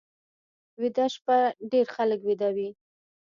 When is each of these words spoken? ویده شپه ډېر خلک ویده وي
ویده 0.81 1.05
شپه 1.13 1.37
ډېر 1.71 1.85
خلک 1.95 2.19
ویده 2.23 2.49
وي 2.55 2.69